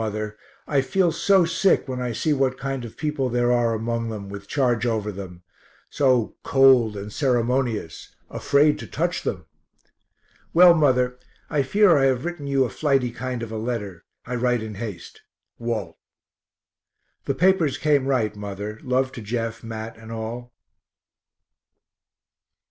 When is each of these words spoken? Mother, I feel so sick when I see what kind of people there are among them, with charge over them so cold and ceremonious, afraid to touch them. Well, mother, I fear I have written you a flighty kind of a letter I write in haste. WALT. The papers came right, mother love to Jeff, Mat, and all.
Mother, 0.01 0.35
I 0.65 0.81
feel 0.81 1.11
so 1.11 1.45
sick 1.45 1.87
when 1.87 2.01
I 2.01 2.11
see 2.11 2.33
what 2.33 2.57
kind 2.57 2.85
of 2.85 2.97
people 2.97 3.29
there 3.29 3.51
are 3.51 3.75
among 3.75 4.09
them, 4.09 4.29
with 4.29 4.47
charge 4.47 4.83
over 4.87 5.11
them 5.11 5.43
so 5.91 6.35
cold 6.41 6.97
and 6.97 7.13
ceremonious, 7.13 8.15
afraid 8.27 8.79
to 8.79 8.87
touch 8.87 9.21
them. 9.21 9.45
Well, 10.55 10.73
mother, 10.73 11.19
I 11.51 11.61
fear 11.61 11.99
I 11.99 12.05
have 12.05 12.25
written 12.25 12.47
you 12.47 12.63
a 12.65 12.69
flighty 12.71 13.11
kind 13.11 13.43
of 13.43 13.51
a 13.51 13.57
letter 13.59 14.03
I 14.25 14.33
write 14.37 14.63
in 14.63 14.73
haste. 14.73 15.21
WALT. 15.59 15.95
The 17.25 17.35
papers 17.35 17.77
came 17.77 18.07
right, 18.07 18.35
mother 18.35 18.79
love 18.81 19.11
to 19.11 19.21
Jeff, 19.21 19.63
Mat, 19.63 19.97
and 19.97 20.11
all. 20.11 20.51